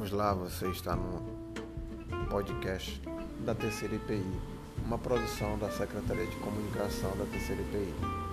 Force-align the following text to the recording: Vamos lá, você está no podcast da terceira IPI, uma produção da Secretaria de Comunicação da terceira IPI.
Vamos 0.00 0.14
lá, 0.14 0.32
você 0.32 0.66
está 0.70 0.96
no 0.96 1.22
podcast 2.30 3.02
da 3.44 3.54
terceira 3.54 3.96
IPI, 3.96 4.24
uma 4.82 4.96
produção 4.96 5.58
da 5.58 5.70
Secretaria 5.70 6.24
de 6.26 6.36
Comunicação 6.36 7.14
da 7.18 7.26
terceira 7.26 7.60
IPI. 7.60 8.29